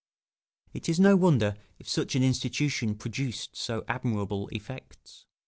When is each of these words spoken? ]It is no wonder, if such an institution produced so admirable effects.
]It 0.73 0.89
is 0.89 0.99
no 0.99 1.15
wonder, 1.15 1.55
if 1.77 1.87
such 1.87 2.15
an 2.15 2.23
institution 2.23 2.95
produced 2.95 3.55
so 3.55 3.85
admirable 3.87 4.47
effects. 4.47 5.27